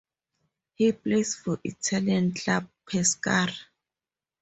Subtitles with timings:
[0.73, 3.53] He plays for Italian club Pescara.